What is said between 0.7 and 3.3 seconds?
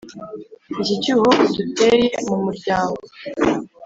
iki cyuho uduteye mu muryangooo